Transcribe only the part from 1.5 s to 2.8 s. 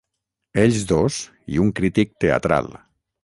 i un crític teatral.